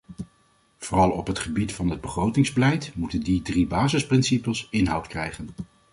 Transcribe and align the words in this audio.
Vooral 0.77 1.11
op 1.11 1.27
het 1.27 1.39
gebied 1.39 1.73
van 1.73 1.89
het 1.89 2.01
begrotingsbeleid 2.01 2.95
moeten 2.95 3.23
die 3.23 3.41
drie 3.41 3.67
basisprincipes 3.67 4.67
inhoud 4.71 5.07
krijgen. 5.07 5.49